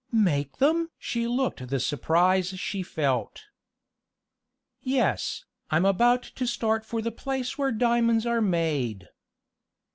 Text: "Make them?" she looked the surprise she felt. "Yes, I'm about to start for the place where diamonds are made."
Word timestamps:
"Make 0.11 0.57
them?" 0.57 0.89
she 0.97 1.27
looked 1.27 1.67
the 1.67 1.79
surprise 1.79 2.47
she 2.59 2.81
felt. 2.81 3.43
"Yes, 4.81 5.45
I'm 5.69 5.85
about 5.85 6.23
to 6.23 6.47
start 6.47 6.83
for 6.83 7.03
the 7.03 7.11
place 7.11 7.55
where 7.55 7.71
diamonds 7.71 8.25
are 8.25 8.41
made." 8.41 9.09